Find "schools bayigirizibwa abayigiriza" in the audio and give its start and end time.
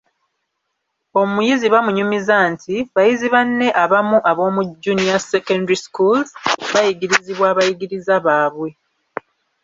5.85-8.15